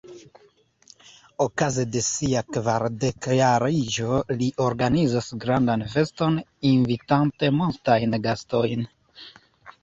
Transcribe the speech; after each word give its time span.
Okaze 1.43 1.83
de 1.95 2.01
sia 2.05 2.41
kvardekjariĝo 2.57 4.17
li 4.39 4.47
organizas 4.69 5.29
grandan 5.45 5.85
feston, 5.93 6.41
invitante 6.71 7.53
multajn 7.61 8.19
gastojn. 8.27 8.89